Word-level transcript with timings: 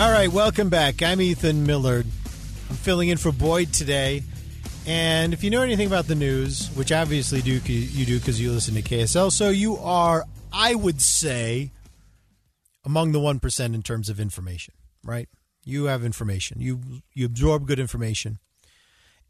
All 0.00 0.10
right, 0.10 0.32
welcome 0.32 0.70
back. 0.70 1.02
I'm 1.02 1.20
Ethan 1.20 1.66
Millard. 1.66 2.06
I'm 2.70 2.76
filling 2.76 3.10
in 3.10 3.18
for 3.18 3.32
Boyd 3.32 3.70
today. 3.74 4.22
And 4.86 5.34
if 5.34 5.44
you 5.44 5.50
know 5.50 5.60
anything 5.60 5.86
about 5.86 6.06
the 6.06 6.14
news, 6.14 6.68
which 6.68 6.90
obviously 6.90 7.42
do 7.42 7.50
you 7.50 8.06
do 8.06 8.18
because 8.18 8.40
you 8.40 8.50
listen 8.50 8.74
to 8.76 8.82
KSL, 8.82 9.30
so 9.30 9.50
you 9.50 9.76
are, 9.76 10.24
I 10.54 10.74
would 10.74 11.02
say, 11.02 11.70
among 12.82 13.12
the 13.12 13.20
one 13.20 13.40
percent 13.40 13.74
in 13.74 13.82
terms 13.82 14.08
of 14.08 14.18
information. 14.18 14.72
Right? 15.04 15.28
You 15.66 15.84
have 15.84 16.02
information. 16.02 16.62
You 16.62 16.80
you 17.12 17.26
absorb 17.26 17.66
good 17.66 17.78
information, 17.78 18.38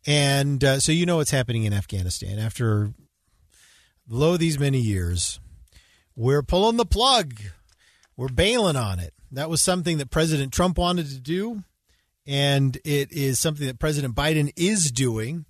and 0.06 0.62
uh, 0.62 0.78
so 0.78 0.92
you 0.92 1.04
know 1.04 1.16
what's 1.16 1.32
happening 1.32 1.64
in 1.64 1.72
Afghanistan. 1.72 2.38
After 2.38 2.92
below 4.06 4.36
these 4.36 4.56
many 4.56 4.78
years, 4.78 5.40
we're 6.14 6.44
pulling 6.44 6.76
the 6.76 6.86
plug. 6.86 7.34
We're 8.16 8.28
bailing 8.28 8.76
on 8.76 8.98
it. 8.98 9.14
That 9.32 9.48
was 9.48 9.62
something 9.62 9.98
that 9.98 10.10
President 10.10 10.52
Trump 10.52 10.78
wanted 10.78 11.08
to 11.10 11.20
do, 11.20 11.62
and 12.26 12.76
it 12.84 13.12
is 13.12 13.38
something 13.38 13.66
that 13.66 13.78
President 13.78 14.14
Biden 14.14 14.52
is 14.56 14.90
doing. 14.90 15.46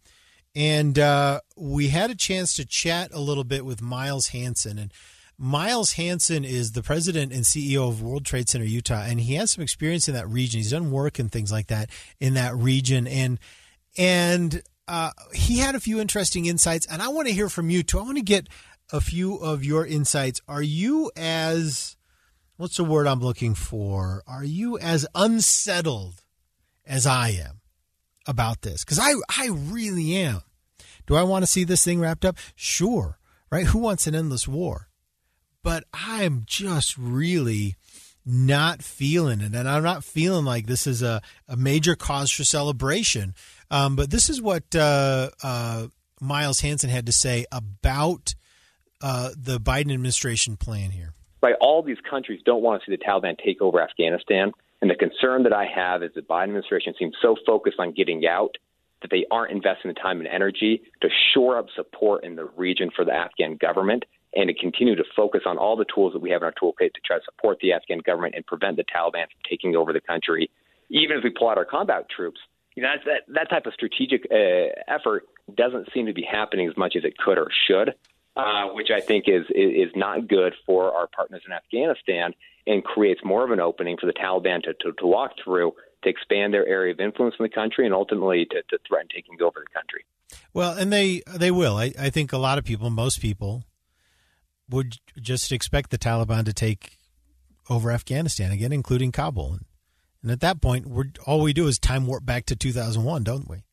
And 0.55 0.99
uh, 0.99 1.41
we 1.57 1.89
had 1.89 2.11
a 2.11 2.15
chance 2.15 2.55
to 2.57 2.65
chat 2.65 3.11
a 3.13 3.21
little 3.21 3.45
bit 3.45 3.65
with 3.65 3.81
Miles 3.81 4.29
Hansen. 4.29 4.79
And 4.79 4.93
Miles 5.39 5.93
Hansen 5.93 6.45
is 6.45 6.73
the 6.73 6.83
president 6.83 7.33
and 7.33 7.45
CEO 7.45 7.89
of 7.89 8.03
World 8.03 8.27
Trade 8.27 8.49
Center 8.49 8.67
Utah, 8.67 9.05
and 9.07 9.21
he 9.21 9.35
has 9.37 9.53
some 9.53 9.63
experience 9.63 10.07
in 10.07 10.15
that 10.15 10.29
region. 10.29 10.59
He's 10.59 10.73
done 10.73 10.91
work 10.91 11.19
and 11.19 11.33
things 11.33 11.51
like 11.51 11.69
that 11.69 11.89
in 12.21 12.35
that 12.35 12.55
region, 12.55 13.07
and 13.07 13.39
and 13.97 14.63
uh, 14.87 15.13
he 15.33 15.59
had 15.59 15.75
a 15.75 15.81
few 15.81 15.99
interesting 15.99 16.45
insights. 16.45 16.87
And 16.87 17.01
I 17.01 17.09
want 17.09 17.27
to 17.29 17.33
hear 17.33 17.49
from 17.49 17.71
you 17.71 17.83
too. 17.83 17.99
I 17.99 18.03
want 18.03 18.19
to 18.19 18.23
get 18.23 18.49
a 18.93 19.01
few 19.01 19.37
of 19.37 19.65
your 19.65 19.87
insights. 19.87 20.43
Are 20.47 20.63
you 20.63 21.11
as 21.17 21.97
what's 22.61 22.77
the 22.77 22.85
word 22.85 23.07
I'm 23.07 23.21
looking 23.21 23.55
for? 23.55 24.23
Are 24.27 24.45
you 24.45 24.79
as 24.79 25.07
unsettled 25.15 26.23
as 26.85 27.07
I 27.07 27.31
am 27.31 27.61
about 28.27 28.61
this? 28.61 28.85
Because 28.85 28.99
I, 28.99 29.13
I 29.31 29.49
really 29.49 30.15
am. 30.17 30.43
Do 31.07 31.17
I 31.17 31.23
want 31.23 31.43
to 31.43 31.51
see 31.51 31.65
this 31.65 31.83
thing 31.83 32.01
wrapped 32.01 32.27
up? 32.27 32.37
Sure, 32.55 33.19
right? 33.51 33.65
Who 33.65 33.79
wants 33.79 34.07
an 34.07 34.15
endless 34.15 34.47
war? 34.47 34.89
But 35.63 35.85
I'm 35.95 36.43
just 36.45 36.99
really 36.99 37.77
not 38.27 38.83
feeling 38.83 39.41
it. 39.41 39.55
And 39.55 39.67
I'm 39.67 39.83
not 39.83 40.05
feeling 40.05 40.45
like 40.45 40.67
this 40.67 40.87
is 40.87 41.03
a, 41.03 41.23
a 41.49 41.57
major 41.57 41.97
cause 41.97 42.31
for 42.31 42.45
celebration. 42.45 43.35
Um, 43.71 43.97
but 43.97 44.11
this 44.11 44.29
is 44.29 44.43
what 44.43 44.77
uh, 44.77 45.31
uh, 45.43 45.87
Miles 46.21 46.61
Hansen 46.61 46.91
had 46.91 47.07
to 47.07 47.13
say 47.13 47.47
about 47.51 48.35
uh, 49.01 49.31
the 49.35 49.59
Biden 49.59 49.95
administration 49.95 50.59
plan 50.59 50.91
here 50.91 51.15
right, 51.43 51.55
all 51.61 51.83
these 51.83 51.99
countries 52.09 52.41
don't 52.45 52.63
want 52.63 52.83
to 52.83 52.91
see 52.91 52.97
the 52.97 53.03
Taliban 53.03 53.37
take 53.39 53.61
over 53.61 53.81
Afghanistan. 53.81 54.53
And 54.81 54.91
the 54.91 54.95
concern 54.95 55.43
that 55.43 55.53
I 55.53 55.67
have 55.67 56.03
is 56.03 56.11
the 56.15 56.23
Biden 56.23 56.45
administration 56.45 56.95
seems 56.99 57.15
so 57.21 57.37
focused 57.47 57.79
on 57.79 57.93
getting 57.93 58.27
out 58.27 58.57
that 59.03 59.11
they 59.11 59.27
aren't 59.31 59.53
investing 59.53 59.89
the 59.89 60.01
time 60.01 60.19
and 60.19 60.29
energy 60.29 60.83
to 61.01 61.09
shore 61.33 61.59
up 61.59 61.67
support 61.75 62.25
in 62.25 62.37
the 62.37 62.45
region 62.57 62.91
for 62.95 63.05
the 63.05 63.13
Afghan 63.13 63.57
government 63.57 64.05
and 64.35 64.49
to 64.49 64.55
continue 64.55 64.95
to 64.95 65.05
focus 65.17 65.43
on 65.47 65.59
all 65.59 65.77
the 65.77 65.87
tools 65.93 66.13
that 66.13 66.21
we 66.21 66.31
have 66.31 66.43
in 66.43 66.47
our 66.47 66.53
toolkit 66.53 66.93
to 66.95 67.01
try 67.05 67.19
to 67.19 67.25
support 67.25 67.59
the 67.61 67.73
Afghan 67.73 67.99
government 67.99 68.35
and 68.35 68.47
prevent 68.47 68.77
the 68.77 68.85
Taliban 68.85 69.25
from 69.25 69.41
taking 69.49 69.75
over 69.75 69.93
the 69.93 70.01
country. 70.01 70.51
Even 70.91 71.17
if 71.17 71.25
we 71.25 71.31
pull 71.31 71.49
out 71.49 71.59
our 71.59 71.65
combat 71.65 72.07
troops, 72.15 72.41
you 72.77 72.83
know, 72.83 72.91
that, 73.05 73.23
that 73.35 73.51
type 73.51 73.67
of 73.67 73.73
strategic 73.75 74.27
uh, 74.31 74.71
effort 74.89 75.25
doesn't 75.57 75.89
seem 75.93 76.07
to 76.07 76.13
be 76.13 76.23
happening 76.23 76.69
as 76.69 76.77
much 76.77 76.95
as 76.97 77.05
it 77.05 77.19
could 77.19 77.39
or 77.39 77.49
should 77.67 77.95
uh, 78.37 78.69
which 78.69 78.91
I 78.91 79.01
think 79.01 79.25
is, 79.27 79.45
is 79.51 79.89
is 79.89 79.93
not 79.97 80.29
good 80.29 80.55
for 80.67 80.93
our 80.93 81.07
partners 81.07 81.43
in 81.47 81.53
Afghanistan 81.53 82.33
and 82.67 82.85
creates 82.85 83.21
more 83.25 83.45
of 83.45 83.51
an 83.51 83.61
opening 83.61 83.97
for 83.99 84.07
the 84.07 84.13
Taliban 84.13 84.63
to, 84.63 84.75
to, 84.75 84.93
to 84.93 85.07
walk 85.07 85.33
through 85.43 85.73
to 86.03 86.09
expand 86.09 86.55
their 86.55 86.67
area 86.67 86.93
of 86.93 87.01
influence 87.01 87.35
in 87.39 87.43
the 87.43 87.51
country 87.51 87.85
and 87.85 87.95
ultimately 87.95 88.47
to, 88.47 88.63
to 88.71 88.79
threaten 88.87 89.09
taking 89.15 89.35
over 89.43 89.61
the 89.61 89.75
country. 89.75 90.05
Well, 90.53 90.73
and 90.73 90.93
they 90.93 91.23
they 91.29 91.51
will. 91.51 91.77
I, 91.77 91.93
I 91.99 92.11
think 92.11 92.33
a 92.33 92.39
lot 92.39 92.59
of 92.59 92.65
people, 92.65 92.91
most 92.91 93.21
people, 93.21 93.65
would 94.69 94.97
just 95.21 95.53
expect 95.53 95.91
the 95.91 95.99
Taliban 95.99 96.45
to 96.45 96.53
take 96.53 96.99
over 97.69 97.91
Afghanistan 97.91 98.53
again, 98.53 98.73
including 98.73 99.13
Kabul. 99.13 99.59
And 100.23 100.31
at 100.31 100.41
that 100.41 100.61
point, 100.61 100.87
we're 100.87 101.11
all 101.27 101.41
we 101.41 101.53
do 101.53 101.67
is 101.67 101.79
time 101.79 102.07
warp 102.07 102.25
back 102.25 102.47
to 102.47 102.57
2001, 102.57 103.25
don't 103.25 103.49
we? 103.49 103.65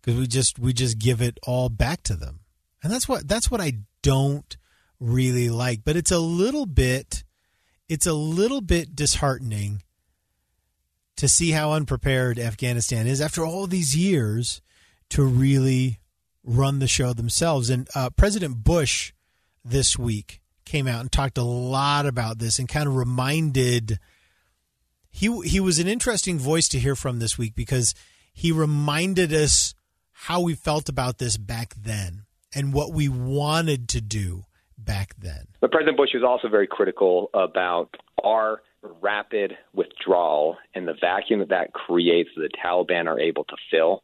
Because 0.00 0.18
we 0.18 0.26
just 0.26 0.58
we 0.58 0.72
just 0.72 0.98
give 0.98 1.20
it 1.20 1.38
all 1.42 1.68
back 1.68 2.02
to 2.04 2.14
them. 2.14 2.40
And 2.82 2.92
that's 2.92 3.08
what 3.08 3.26
that's 3.26 3.50
what 3.50 3.60
I 3.60 3.72
don't 4.02 4.56
really 5.00 5.48
like, 5.48 5.80
but 5.84 5.96
it's 5.96 6.10
a 6.10 6.18
little 6.18 6.66
bit 6.66 7.24
it's 7.88 8.06
a 8.06 8.12
little 8.12 8.60
bit 8.60 8.94
disheartening 8.94 9.82
to 11.16 11.28
see 11.28 11.50
how 11.50 11.72
unprepared 11.72 12.38
Afghanistan 12.38 13.06
is 13.06 13.20
after 13.20 13.44
all 13.44 13.66
these 13.66 13.96
years 13.96 14.60
to 15.10 15.24
really 15.24 15.98
run 16.44 16.78
the 16.78 16.86
show 16.86 17.12
themselves. 17.12 17.70
And 17.70 17.88
uh, 17.94 18.10
President 18.10 18.62
Bush 18.62 19.12
this 19.64 19.98
week 19.98 20.40
came 20.64 20.86
out 20.86 21.00
and 21.00 21.10
talked 21.10 21.38
a 21.38 21.42
lot 21.42 22.06
about 22.06 22.38
this 22.38 22.58
and 22.58 22.68
kind 22.68 22.86
of 22.86 22.94
reminded 22.94 23.98
he 25.10 25.40
he 25.40 25.58
was 25.58 25.78
an 25.78 25.88
interesting 25.88 26.38
voice 26.38 26.68
to 26.68 26.78
hear 26.78 26.94
from 26.94 27.18
this 27.18 27.38
week 27.38 27.54
because 27.54 27.94
he 28.32 28.52
reminded 28.52 29.32
us 29.32 29.74
how 30.12 30.40
we 30.40 30.54
felt 30.54 30.88
about 30.88 31.18
this 31.18 31.36
back 31.36 31.74
then 31.74 32.26
and 32.54 32.72
what 32.72 32.92
we 32.92 33.08
wanted 33.08 33.88
to 33.90 34.00
do 34.00 34.44
back 34.76 35.14
then. 35.18 35.46
But 35.60 35.72
President 35.72 35.96
Bush 35.96 36.10
was 36.14 36.22
also 36.22 36.48
very 36.48 36.66
critical 36.66 37.30
about 37.34 37.94
our 38.24 38.62
rapid 39.02 39.54
withdrawal 39.74 40.56
and 40.74 40.86
the 40.86 40.94
vacuum 41.00 41.40
that 41.40 41.48
that 41.48 41.72
creates 41.72 42.30
that 42.36 42.42
the 42.42 42.58
Taliban 42.64 43.06
are 43.06 43.18
able 43.18 43.44
to 43.44 43.56
fill. 43.70 44.02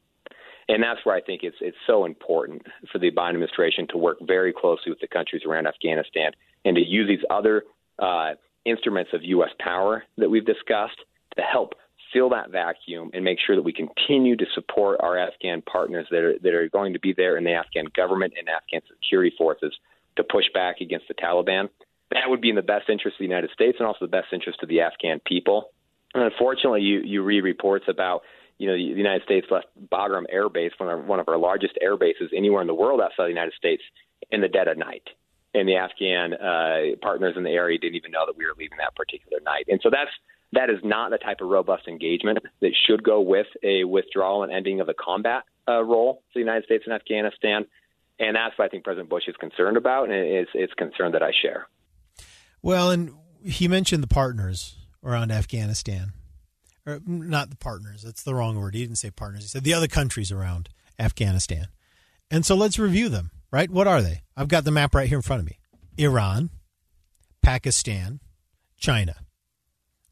And 0.69 0.83
that's 0.83 1.05
where 1.05 1.15
I 1.15 1.21
think 1.21 1.43
it's 1.43 1.57
it's 1.61 1.77
so 1.87 2.05
important 2.05 2.63
for 2.91 2.99
the 2.99 3.11
Biden 3.11 3.31
administration 3.31 3.87
to 3.91 3.99
work 3.99 4.19
very 4.23 4.53
closely 4.53 4.91
with 4.91 5.01
the 5.01 5.07
countries 5.07 5.43
around 5.47 5.67
Afghanistan 5.67 6.33
and 6.65 6.77
to 6.77 6.83
use 6.83 7.07
these 7.07 7.25
other 7.31 7.65
uh, 7.99 8.33
instruments 8.65 9.11
of 9.13 9.23
U.S. 9.23 9.51
power 9.59 10.05
that 10.17 10.31
we've 10.31 10.47
discussed 10.47 10.99
to 11.37 11.43
help 11.43 11.75
fill 12.15 12.31
that 12.31 12.51
vacuum 12.51 13.11
and 13.13 13.25
make 13.25 13.39
sure 13.45 13.57
that 13.57 13.63
we 13.63 13.73
continue 13.73 14.37
to 14.37 14.47
support 14.55 15.01
our 15.01 15.19
Afghan 15.19 15.61
partners 15.61 16.07
that 16.11 16.23
are 16.23 16.39
that 16.43 16.55
are 16.55 16.69
going 16.71 16.95
to 16.95 17.01
be 17.01 17.13
there 17.13 17.37
in 17.37 17.45
the 17.45 17.53
Afghan 17.53 17.87
government 17.95 18.33
and 18.39 18.49
Afghan 18.49 18.81
security 18.89 19.35
forces 19.37 19.75
to 20.17 20.25
push 20.25 20.45
back 20.55 20.81
against 20.81 21.09
the 21.09 21.15
Taliban. 21.15 21.69
That 22.13 22.29
would 22.29 22.41
be 22.41 22.51
in 22.51 22.57
the 22.57 22.63
best 22.63 22.89
interest 22.89 23.17
of 23.17 23.19
the 23.19 23.25
United 23.25 23.51
States 23.51 23.77
and 23.81 23.87
also 23.87 24.07
the 24.07 24.11
best 24.11 24.29
interest 24.33 24.63
of 24.63 24.69
the 24.69 24.81
Afghan 24.81 25.21
people. 25.27 25.71
And 26.15 26.23
unfortunately, 26.23 26.83
you 26.83 27.01
you 27.01 27.23
read 27.23 27.43
reports 27.43 27.87
about 27.89 28.23
you 28.59 28.69
know 28.69 28.75
the, 28.75 28.83
United 28.83 29.25
States 29.25 29.49
left 29.51 29.67
Bagram 29.93 30.25
Air 30.31 30.49
Base, 30.49 30.73
one 30.79 30.89
of, 30.89 31.05
one 31.07 31.21
of 31.21 31.29
our 31.29 31.37
largest 31.37 31.75
air 31.83 31.97
bases 31.97 32.31
anywhere 32.35 32.63
in 32.63 32.69
the 32.69 32.75
world 32.75 33.01
outside 33.01 33.25
the 33.25 33.29
United 33.29 33.55
States, 33.55 33.83
in 34.31 34.41
the 34.41 34.49
dead 34.49 34.69
of 34.69 34.79
night. 34.79 35.03
And 35.55 35.69
the 35.69 35.77
Afghan 35.77 36.35
uh, 36.35 36.97
partners 37.03 37.35
in 37.37 37.45
the 37.45 37.51
area 37.51 37.79
didn't 37.79 37.95
even 37.95 38.11
know 38.11 38.27
that 38.27 38.37
we 38.37 38.45
were 38.45 38.55
leaving 38.59 38.79
that 38.79 38.97
particular 38.97 39.39
night. 39.45 39.67
And 39.69 39.81
so 39.83 39.91
that's 39.91 40.11
that 40.55 40.71
is 40.71 40.79
not 40.83 41.11
the 41.11 41.19
type 41.19 41.39
of 41.41 41.49
robust 41.49 41.89
engagement 41.89 42.39
that 42.61 42.71
should 42.87 43.03
go 43.03 43.21
with 43.21 43.47
a 43.63 43.85
withdrawal 43.85 44.43
and 44.43 44.53
ending 44.53 44.81
of 44.81 44.87
the 44.87 44.95
combat 44.95 45.45
uh, 45.69 45.83
role 45.83 46.23
for 46.33 46.39
the 46.39 46.41
United 46.41 46.65
States 46.65 46.85
in 46.87 46.93
Afghanistan. 46.93 47.67
And 48.19 48.37
that's 48.37 48.57
what 48.59 48.67
I 48.67 48.69
think 48.69 48.85
President 48.85 49.09
Bush 49.11 49.25
is 49.27 49.37
concerned 49.37 49.77
about, 49.77 50.05
and 50.05 50.13
it's, 50.13 50.51
it's 50.55 50.73
concern 50.75 51.13
that 51.13 51.23
I 51.23 51.33
share. 51.43 51.67
Well, 52.63 52.91
and 52.91 53.13
he 53.43 53.69
mentioned 53.69 54.03
the 54.03 54.09
partners 54.09 54.77
around 55.03 55.33
Afghanistan. 55.33 56.13
Or 56.87 57.01
not 57.07 57.51
the 57.51 57.57
partners, 57.57 58.03
that's 58.03 58.23
the 58.23 58.35
wrong 58.35 58.61
word. 58.61 58.75
He 58.75 58.83
didn't 58.83 58.99
say 58.99 59.11
partners. 59.11 59.43
He 59.43 59.49
said 59.49 59.65
the 59.65 59.75
other 59.75 59.89
countries 59.89 60.31
around 60.31 60.69
Afghanistan. 60.99 61.69
And 62.31 62.45
so 62.45 62.55
let's 62.55 62.79
review 62.79 63.09
them, 63.09 63.31
right? 63.51 63.71
What 63.71 63.87
are 63.87 64.03
they? 64.03 64.23
I've 64.37 64.49
got 64.49 64.65
the 64.65 64.71
map 64.71 64.95
right 64.95 65.09
here 65.09 65.19
in 65.19 65.23
front 65.23 65.41
of 65.41 65.47
me 65.47 65.59
Iran, 65.97 66.51
Pakistan, 67.43 68.21
China. 68.77 69.17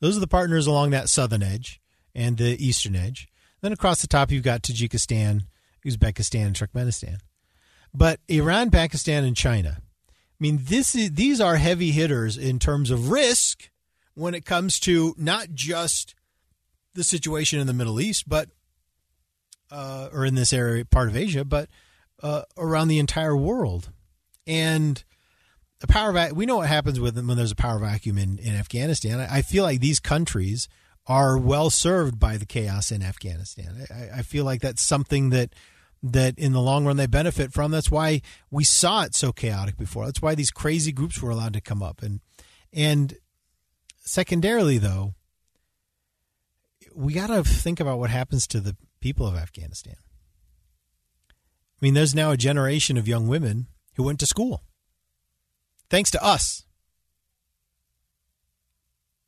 Those 0.02 0.16
are 0.16 0.20
the 0.20 0.26
partners 0.26 0.66
along 0.66 0.90
that 0.90 1.08
southern 1.08 1.44
edge 1.44 1.80
and 2.12 2.36
the 2.36 2.62
eastern 2.62 2.96
edge. 2.96 3.28
Then 3.60 3.72
across 3.72 4.02
the 4.02 4.08
top, 4.08 4.32
you've 4.32 4.42
got 4.42 4.62
Tajikistan, 4.62 5.42
Uzbekistan, 5.86 6.46
and 6.46 6.56
Turkmenistan. 6.56 7.18
But 7.94 8.18
Iran, 8.26 8.72
Pakistan, 8.72 9.22
and 9.22 9.36
China. 9.36 9.78
I 9.78 10.14
mean, 10.40 10.58
this 10.62 10.96
is 10.96 11.12
these 11.12 11.40
are 11.40 11.54
heavy 11.54 11.92
hitters 11.92 12.36
in 12.36 12.58
terms 12.58 12.90
of 12.90 13.10
risk 13.10 13.70
when 14.14 14.34
it 14.34 14.44
comes 14.44 14.80
to 14.80 15.14
not 15.16 15.52
just 15.54 16.16
the 16.94 17.04
situation 17.04 17.60
in 17.60 17.68
the 17.68 17.72
Middle 17.72 18.00
East, 18.00 18.28
but 18.28 18.48
uh, 19.70 20.08
or 20.12 20.26
in 20.26 20.34
this 20.34 20.52
area 20.52 20.84
part 20.84 21.06
of 21.06 21.16
Asia, 21.16 21.44
but 21.44 21.68
uh, 22.24 22.42
around 22.58 22.88
the 22.88 22.98
entire 22.98 23.36
world. 23.36 23.90
And 24.48 25.04
a 25.82 25.86
power 25.86 26.12
vac- 26.12 26.34
we 26.34 26.46
know 26.46 26.56
what 26.56 26.68
happens 26.68 27.00
with 27.00 27.16
when 27.16 27.36
there's 27.36 27.52
a 27.52 27.56
power 27.56 27.78
vacuum 27.78 28.18
in, 28.18 28.38
in 28.38 28.54
Afghanistan. 28.54 29.20
I, 29.20 29.38
I 29.38 29.42
feel 29.42 29.64
like 29.64 29.80
these 29.80 30.00
countries 30.00 30.68
are 31.06 31.36
well 31.36 31.70
served 31.70 32.18
by 32.18 32.36
the 32.36 32.46
chaos 32.46 32.92
in 32.92 33.02
Afghanistan. 33.02 33.86
I, 33.90 34.18
I 34.18 34.22
feel 34.22 34.44
like 34.44 34.60
that's 34.60 34.82
something 34.82 35.30
that 35.30 35.54
that 36.04 36.36
in 36.36 36.52
the 36.52 36.60
long 36.60 36.84
run 36.84 36.96
they 36.96 37.06
benefit 37.06 37.52
from. 37.52 37.70
That's 37.70 37.90
why 37.90 38.22
we 38.50 38.64
saw 38.64 39.04
it 39.04 39.14
so 39.14 39.32
chaotic 39.32 39.76
before. 39.76 40.06
That's 40.06 40.22
why 40.22 40.34
these 40.34 40.50
crazy 40.50 40.92
groups 40.92 41.22
were 41.22 41.30
allowed 41.30 41.52
to 41.54 41.60
come 41.60 41.82
up. 41.82 42.02
And 42.02 42.20
and 42.72 43.14
secondarily 44.00 44.78
though, 44.78 45.14
we 46.94 47.12
got 47.12 47.28
to 47.28 47.42
think 47.44 47.80
about 47.80 47.98
what 47.98 48.10
happens 48.10 48.46
to 48.48 48.60
the 48.60 48.76
people 49.00 49.26
of 49.26 49.36
Afghanistan. 49.36 49.96
I 51.30 51.84
mean, 51.84 51.94
there's 51.94 52.14
now 52.14 52.30
a 52.30 52.36
generation 52.36 52.96
of 52.96 53.08
young 53.08 53.26
women 53.26 53.66
who 53.94 54.04
went 54.04 54.20
to 54.20 54.26
school 54.26 54.62
thanks 55.92 56.10
to 56.10 56.24
us. 56.24 56.64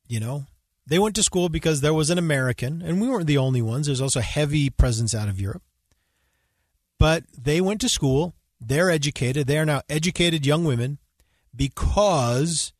You 0.07 0.19
know, 0.19 0.47
they 0.87 0.97
went 0.97 1.15
to 1.15 1.23
school 1.23 1.47
because 1.47 1.81
there 1.81 1.93
was 1.93 2.09
an 2.09 2.17
American, 2.17 2.81
and 2.81 2.99
we 2.99 3.07
weren't 3.07 3.27
the 3.27 3.37
only 3.37 3.61
ones. 3.61 3.85
There's 3.85 4.01
also 4.01 4.19
a 4.19 4.23
heavy 4.23 4.71
presence 4.71 5.13
out 5.13 5.29
of 5.29 5.39
Europe. 5.39 5.61
But 6.97 7.23
they 7.37 7.61
went 7.61 7.81
to 7.81 7.89
school. 7.89 8.33
They're 8.59 8.89
educated. 8.89 9.45
They 9.45 9.59
are 9.59 9.65
now 9.65 9.83
educated 9.89 10.45
young 10.45 10.65
women 10.65 10.97
because 11.55 12.73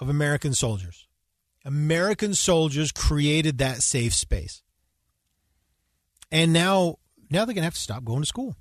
of 0.00 0.08
American 0.08 0.52
soldiers. 0.52 1.06
American 1.64 2.34
soldiers 2.34 2.90
created 2.90 3.58
that 3.58 3.82
safe 3.82 4.12
space. 4.12 4.62
And 6.32 6.52
now 6.52 6.96
now 7.30 7.44
they're 7.44 7.54
going 7.54 7.62
to 7.62 7.62
have 7.62 7.74
to 7.74 7.80
stop 7.80 8.04
going 8.04 8.22
to 8.22 8.26
school. 8.26 8.56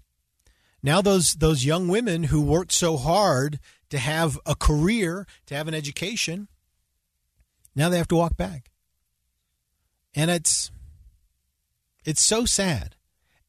Now 0.84 1.02
those 1.02 1.36
those 1.36 1.66
young 1.66 1.88
women 1.88 2.26
who 2.26 2.42
worked 2.42 2.72
so 2.72 2.98
hard 2.98 3.60
to 3.94 4.00
have 4.00 4.40
a 4.48 4.56
career, 4.56 5.28
to 5.46 5.54
have 5.54 5.68
an 5.68 5.76
education, 5.76 6.48
now 7.76 7.90
they 7.90 8.00
have 8.00 8.08
to 8.08 8.16
walk 8.16 8.36
back. 8.36 8.72
And 10.16 10.32
it's 10.32 10.72
it's 12.04 12.20
so 12.20 12.46
sad. 12.46 12.96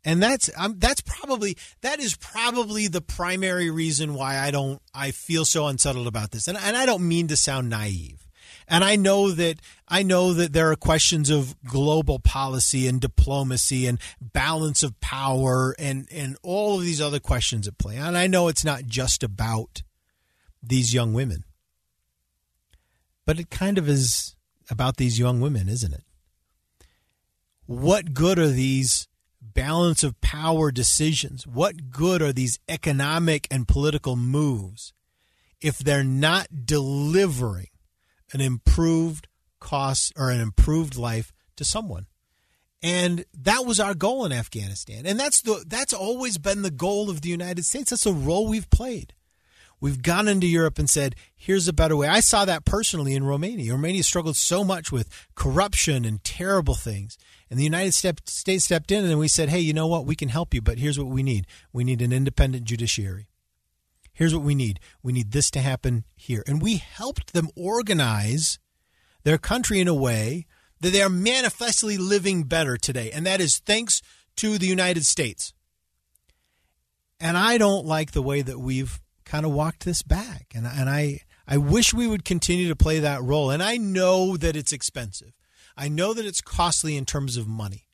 And 0.04 0.22
that's 0.22 0.50
um, 0.58 0.74
that's 0.76 1.00
probably 1.00 1.56
that 1.80 1.98
is 1.98 2.14
probably 2.14 2.88
the 2.88 3.00
primary 3.00 3.70
reason 3.70 4.12
why 4.12 4.36
I 4.38 4.50
don't 4.50 4.82
I 4.94 5.12
feel 5.12 5.46
so 5.46 5.66
unsettled 5.66 6.06
about 6.06 6.30
this. 6.32 6.46
And 6.46 6.58
and 6.58 6.76
I 6.76 6.84
don't 6.84 7.08
mean 7.08 7.26
to 7.28 7.38
sound 7.38 7.70
naive. 7.70 8.28
And 8.68 8.84
I 8.84 8.96
know 8.96 9.30
that 9.30 9.60
I 9.88 10.02
know 10.02 10.34
that 10.34 10.52
there 10.52 10.70
are 10.70 10.76
questions 10.76 11.30
of 11.30 11.56
global 11.64 12.18
policy 12.18 12.86
and 12.86 13.00
diplomacy 13.00 13.86
and 13.86 13.98
balance 14.20 14.82
of 14.82 15.00
power 15.00 15.74
and 15.78 16.06
and 16.12 16.36
all 16.42 16.76
of 16.76 16.82
these 16.82 17.00
other 17.00 17.18
questions 17.18 17.66
at 17.66 17.78
play. 17.78 17.96
And 17.96 18.18
I 18.18 18.26
know 18.26 18.48
it's 18.48 18.64
not 18.64 18.84
just 18.84 19.22
about 19.22 19.82
these 20.68 20.94
young 20.94 21.12
women. 21.12 21.44
But 23.26 23.38
it 23.38 23.50
kind 23.50 23.78
of 23.78 23.88
is 23.88 24.36
about 24.70 24.96
these 24.96 25.18
young 25.18 25.40
women, 25.40 25.68
isn't 25.68 25.92
it? 25.92 26.04
What 27.66 28.12
good 28.12 28.38
are 28.38 28.48
these 28.48 29.08
balance 29.40 30.02
of 30.02 30.20
power 30.20 30.70
decisions? 30.70 31.46
What 31.46 31.90
good 31.90 32.20
are 32.20 32.32
these 32.32 32.58
economic 32.68 33.46
and 33.50 33.66
political 33.66 34.16
moves 34.16 34.92
if 35.60 35.78
they're 35.78 36.04
not 36.04 36.66
delivering 36.66 37.68
an 38.32 38.40
improved 38.40 39.28
cost 39.60 40.12
or 40.16 40.30
an 40.30 40.40
improved 40.40 40.96
life 40.96 41.32
to 41.56 41.64
someone? 41.64 42.06
And 42.82 43.24
that 43.32 43.64
was 43.64 43.80
our 43.80 43.94
goal 43.94 44.26
in 44.26 44.32
Afghanistan. 44.32 45.06
And 45.06 45.18
that's 45.18 45.40
the 45.40 45.64
that's 45.66 45.94
always 45.94 46.36
been 46.36 46.60
the 46.60 46.70
goal 46.70 47.08
of 47.08 47.22
the 47.22 47.30
United 47.30 47.64
States. 47.64 47.88
That's 47.88 48.04
the 48.04 48.12
role 48.12 48.46
we've 48.46 48.68
played. 48.68 49.14
We've 49.84 50.02
gone 50.02 50.28
into 50.28 50.46
Europe 50.46 50.78
and 50.78 50.88
said, 50.88 51.14
here's 51.36 51.68
a 51.68 51.72
better 51.74 51.94
way. 51.94 52.08
I 52.08 52.20
saw 52.20 52.46
that 52.46 52.64
personally 52.64 53.14
in 53.14 53.22
Romania. 53.22 53.72
Romania 53.72 54.02
struggled 54.02 54.34
so 54.34 54.64
much 54.64 54.90
with 54.90 55.10
corruption 55.34 56.06
and 56.06 56.24
terrible 56.24 56.74
things. 56.74 57.18
And 57.50 57.58
the 57.58 57.64
United 57.64 57.92
States 57.92 58.64
stepped 58.64 58.90
in 58.90 59.04
and 59.04 59.18
we 59.18 59.28
said, 59.28 59.50
hey, 59.50 59.60
you 59.60 59.74
know 59.74 59.86
what? 59.86 60.06
We 60.06 60.16
can 60.16 60.30
help 60.30 60.54
you, 60.54 60.62
but 60.62 60.78
here's 60.78 60.98
what 60.98 61.08
we 61.08 61.22
need 61.22 61.46
we 61.70 61.84
need 61.84 62.00
an 62.00 62.14
independent 62.14 62.64
judiciary. 62.64 63.28
Here's 64.14 64.34
what 64.34 64.42
we 64.42 64.54
need 64.54 64.80
we 65.02 65.12
need 65.12 65.32
this 65.32 65.50
to 65.50 65.60
happen 65.60 66.06
here. 66.16 66.42
And 66.46 66.62
we 66.62 66.76
helped 66.76 67.34
them 67.34 67.50
organize 67.54 68.58
their 69.22 69.36
country 69.36 69.80
in 69.80 69.88
a 69.88 69.92
way 69.92 70.46
that 70.80 70.94
they 70.94 71.02
are 71.02 71.10
manifestly 71.10 71.98
living 71.98 72.44
better 72.44 72.78
today. 72.78 73.10
And 73.10 73.26
that 73.26 73.42
is 73.42 73.58
thanks 73.58 74.00
to 74.36 74.56
the 74.56 74.66
United 74.66 75.04
States. 75.04 75.52
And 77.20 77.36
I 77.36 77.58
don't 77.58 77.84
like 77.84 78.12
the 78.12 78.22
way 78.22 78.40
that 78.40 78.58
we've 78.58 78.98
kind 79.24 79.44
of 79.44 79.52
walked 79.52 79.84
this 79.84 80.02
back. 80.02 80.52
And, 80.54 80.66
and 80.66 80.88
I, 80.88 81.20
I 81.46 81.56
wish 81.56 81.94
we 81.94 82.06
would 82.06 82.24
continue 82.24 82.68
to 82.68 82.76
play 82.76 83.00
that 83.00 83.22
role. 83.22 83.50
And 83.50 83.62
I 83.62 83.76
know 83.76 84.36
that 84.36 84.56
it's 84.56 84.72
expensive. 84.72 85.32
I 85.76 85.88
know 85.88 86.14
that 86.14 86.24
it's 86.24 86.40
costly 86.40 86.96
in 86.96 87.04
terms 87.04 87.36
of 87.36 87.46
money. 87.46 87.86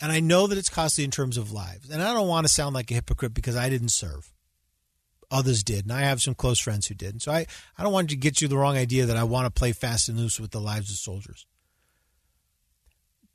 And 0.00 0.12
I 0.12 0.20
know 0.20 0.46
that 0.46 0.58
it's 0.58 0.68
costly 0.68 1.04
in 1.04 1.10
terms 1.10 1.36
of 1.36 1.52
lives. 1.52 1.90
And 1.90 2.02
I 2.02 2.12
don't 2.12 2.28
want 2.28 2.46
to 2.46 2.52
sound 2.52 2.74
like 2.74 2.90
a 2.90 2.94
hypocrite 2.94 3.34
because 3.34 3.56
I 3.56 3.70
didn't 3.70 3.90
serve. 3.90 4.32
Others 5.30 5.64
did. 5.64 5.84
And 5.84 5.92
I 5.92 6.02
have 6.02 6.20
some 6.22 6.34
close 6.34 6.60
friends 6.60 6.86
who 6.86 6.94
did. 6.94 7.12
And 7.12 7.22
so 7.22 7.32
I, 7.32 7.46
I 7.76 7.82
don't 7.82 7.92
want 7.92 8.10
to 8.10 8.16
get 8.16 8.40
you 8.40 8.48
the 8.48 8.58
wrong 8.58 8.76
idea 8.76 9.06
that 9.06 9.16
I 9.16 9.24
want 9.24 9.46
to 9.46 9.58
play 9.58 9.72
fast 9.72 10.08
and 10.08 10.18
loose 10.18 10.38
with 10.38 10.50
the 10.50 10.60
lives 10.60 10.90
of 10.90 10.96
soldiers. 10.96 11.46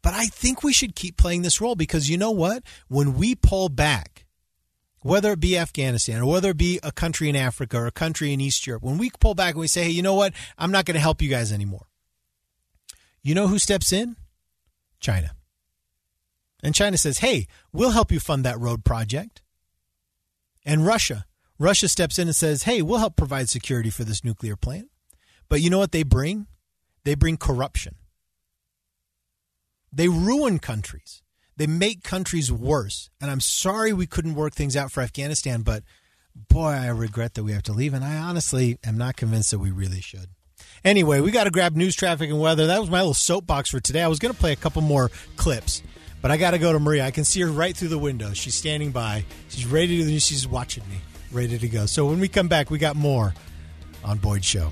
But 0.04 0.14
I 0.14 0.26
think 0.26 0.64
we 0.64 0.74
should 0.74 0.96
keep 0.96 1.18
playing 1.18 1.44
this 1.44 1.62
role 1.62 1.76
because 1.76 2.10
you 2.10 2.18
know 2.18 2.32
what? 2.32 2.64
When 2.88 3.14
we 3.16 3.36
pull 3.36 3.70
back, 3.70 4.26
whether 5.02 5.32
it 5.32 5.40
be 5.40 5.58
Afghanistan 5.58 6.22
or 6.22 6.32
whether 6.32 6.52
it 6.52 6.58
be 6.58 6.80
a 6.84 6.92
country 6.92 7.30
in 7.30 7.36
Africa 7.36 7.78
or 7.78 7.88
a 7.88 7.92
country 7.92 8.34
in 8.34 8.42
East 8.42 8.66
Europe, 8.68 8.84
when 8.84 8.98
we 8.98 9.10
pull 9.20 9.36
back 9.36 9.56
and 9.56 9.62
we 9.62 9.68
say, 9.68 9.86
hey, 9.86 9.90
you 9.90 10.02
know 10.02 10.14
what? 10.14 10.34
I'm 10.58 10.72
not 10.72 10.86
going 10.86 10.96
to 10.96 11.02
help 11.02 11.22
you 11.22 11.30
guys 11.30 11.52
anymore. 11.52 11.88
You 13.24 13.36
know 13.36 13.48
who 13.48 13.60
steps 13.60 13.92
in? 13.92 14.16
China. 15.00 15.32
And 16.64 16.76
China 16.76 16.98
says, 16.98 17.20
hey, 17.20 17.48
we'll 17.74 17.92
help 17.92 18.12
you 18.12 18.20
fund 18.20 18.46
that 18.46 18.60
road 18.60 18.84
project. 18.84 19.42
And 20.64 20.86
Russia. 20.86 21.26
Russia 21.58 21.88
steps 21.88 22.20
in 22.20 22.28
and 22.28 22.36
says, 22.36 22.64
hey, 22.64 22.82
we'll 22.82 23.00
help 23.00 23.16
provide 23.16 23.50
security 23.50 23.90
for 23.90 24.04
this 24.04 24.24
nuclear 24.24 24.56
plant. 24.56 24.90
But 25.50 25.62
you 25.62 25.70
know 25.70 25.80
what 25.80 25.92
they 25.92 26.04
bring? 26.04 26.48
They 27.04 27.16
bring 27.16 27.38
corruption. 27.38 27.96
They 29.92 30.08
ruin 30.08 30.60
countries. 30.60 31.22
They 31.62 31.68
make 31.68 32.02
countries 32.02 32.52
worse. 32.52 33.12
And 33.22 33.30
I'm 33.30 33.40
sorry 33.40 33.94
we 33.94 34.08
couldn't 34.08 34.34
work 34.34 34.56
things 34.56 34.76
out 34.76 34.92
for 34.92 35.02
Afghanistan, 35.02 35.62
but 35.62 35.84
boy, 36.50 36.70
I 36.70 36.88
regret 36.88 37.36
that 37.36 37.44
we 37.44 37.52
have 37.52 37.62
to 37.64 37.72
leave. 37.72 37.94
And 37.94 38.04
I 38.04 38.18
honestly 38.18 38.80
am 38.84 38.98
not 38.98 39.16
convinced 39.16 39.52
that 39.52 39.60
we 39.60 39.70
really 39.70 40.02
should. 40.02 40.26
Anyway, 40.84 41.20
we 41.20 41.30
got 41.30 41.44
to 41.44 41.52
grab 41.52 41.76
news, 41.76 41.96
traffic, 41.96 42.32
and 42.32 42.40
weather. 42.40 42.66
That 42.66 42.80
was 42.80 42.90
my 42.90 42.98
little 42.98 43.14
soapbox 43.14 43.70
for 43.70 43.80
today. 43.80 44.02
I 44.02 44.08
was 44.08 44.18
going 44.18 44.34
to 44.34 44.40
play 44.40 44.54
a 44.54 44.56
couple 44.56 44.82
more 44.82 45.12
clips, 45.38 45.84
but 46.20 46.32
I 46.32 46.38
got 46.38 46.52
to 46.52 46.58
go 46.58 46.74
to 46.74 46.80
Maria. 46.80 47.06
I 47.06 47.12
can 47.12 47.26
see 47.26 47.42
her 47.42 47.52
right 47.52 47.78
through 47.78 47.90
the 47.90 48.00
window. 48.00 48.34
She's 48.34 48.56
standing 48.56 48.90
by. 48.90 49.24
She's 49.50 49.68
ready 49.68 50.04
to. 50.04 50.20
She's 50.20 50.48
watching 50.48 50.84
me, 50.90 50.96
ready 51.32 51.60
to 51.60 51.68
go. 51.70 51.86
So 51.86 52.08
when 52.08 52.20
we 52.20 52.28
come 52.28 52.48
back, 52.48 52.72
we 52.72 52.80
got 52.80 52.96
more 52.96 53.36
on 54.04 54.18
Boyd 54.18 54.44
Show. 54.44 54.72